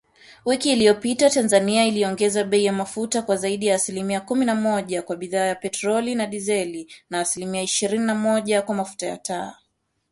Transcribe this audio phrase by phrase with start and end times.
[0.45, 5.15] Wiki iliyopita, Tanzania iliongeza bei ya mafuta kwa zaidi ya asilimia kumi na moja kwa
[5.15, 9.55] bidhaa ya petroli na dizeli, na asilimia ishirini na moja kwa mafuta ya taa.